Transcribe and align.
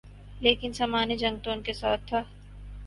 لیکن 0.41 0.73
سامان 0.73 1.15
جنگ 1.17 1.37
تو 1.43 1.51
ان 1.51 1.61
کے 1.61 1.73
ساتھ 1.73 2.07
تھا۔ 2.07 2.23